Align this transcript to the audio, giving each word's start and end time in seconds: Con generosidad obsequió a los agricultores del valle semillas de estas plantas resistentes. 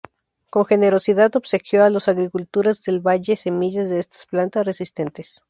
Con 0.49 0.65
generosidad 0.65 1.35
obsequió 1.35 1.83
a 1.83 1.91
los 1.91 2.07
agricultores 2.07 2.81
del 2.83 3.01
valle 3.01 3.35
semillas 3.35 3.87
de 3.87 3.99
estas 3.99 4.25
plantas 4.25 4.65
resistentes. 4.65 5.39